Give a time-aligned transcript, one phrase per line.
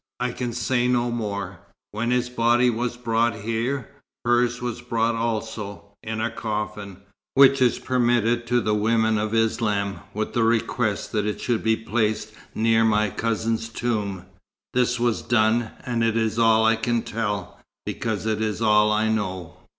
[0.19, 1.59] I can say no more.
[1.91, 3.87] When his body was brought here,
[4.25, 6.97] hers was brought also, in a coffin,
[7.35, 11.75] which is permitted to the women of Islam, with the request that it should be
[11.75, 14.25] placed near my cousin's tomb.
[14.73, 19.07] This was done; and it is all I can tell, because it is all I
[19.07, 19.57] know."